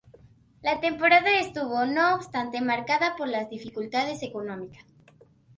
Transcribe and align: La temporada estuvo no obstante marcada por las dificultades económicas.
La 0.63 0.79
temporada 0.79 1.37
estuvo 1.39 1.85
no 1.85 2.15
obstante 2.15 2.59
marcada 2.59 3.15
por 3.15 3.27
las 3.27 3.51
dificultades 3.51 4.23
económicas. 4.23 4.83